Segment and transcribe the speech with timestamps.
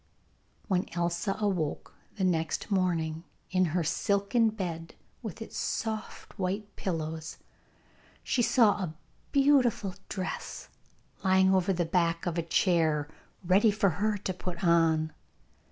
[0.67, 7.37] When Elsa awoke the next morning in her silken bed, with its soft white pillows,
[8.23, 8.95] she saw a
[9.31, 10.69] beautiful dress
[11.23, 13.09] lying over the back of a chair,
[13.45, 15.13] ready for her to put on.